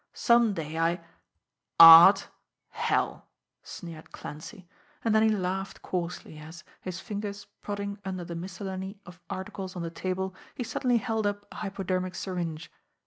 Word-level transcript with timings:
Some 0.15 0.53
day 0.55 0.79
I" 0.79 0.99
"Art 1.79 2.29
hell!" 2.69 3.27
sneered 3.61 4.11
Clancy; 4.11 4.67
and 5.05 5.13
then 5.13 5.21
he 5.21 5.29
laughed 5.29 5.83
coarsely, 5.83 6.39
as, 6.39 6.63
his 6.81 6.99
fingers 6.99 7.45
prodding 7.61 7.99
under 8.03 8.25
the 8.25 8.33
miscellany 8.33 8.97
of 9.05 9.19
articles 9.29 9.75
on 9.75 9.83
the 9.83 9.91
table, 9.91 10.33
he 10.55 10.63
suddenly 10.63 10.97
held 10.97 11.27
up 11.27 11.45
a 11.51 11.57
hypodermic 11.57 12.15
syringe. 12.15 12.71